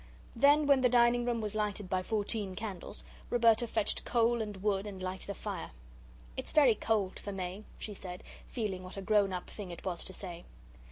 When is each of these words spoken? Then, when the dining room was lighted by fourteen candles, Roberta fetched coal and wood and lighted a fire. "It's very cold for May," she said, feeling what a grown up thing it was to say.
Then, 0.35 0.65
when 0.65 0.81
the 0.81 0.89
dining 0.89 1.25
room 1.25 1.41
was 1.41 1.53
lighted 1.53 1.87
by 1.87 2.01
fourteen 2.01 2.55
candles, 2.55 3.03
Roberta 3.29 3.67
fetched 3.67 4.03
coal 4.03 4.41
and 4.41 4.57
wood 4.63 4.87
and 4.87 4.99
lighted 4.99 5.29
a 5.29 5.35
fire. 5.35 5.69
"It's 6.35 6.51
very 6.51 6.73
cold 6.73 7.19
for 7.19 7.31
May," 7.31 7.65
she 7.77 7.93
said, 7.93 8.23
feeling 8.47 8.81
what 8.81 8.97
a 8.97 9.01
grown 9.03 9.31
up 9.31 9.47
thing 9.51 9.69
it 9.69 9.85
was 9.85 10.03
to 10.05 10.13
say. 10.13 10.43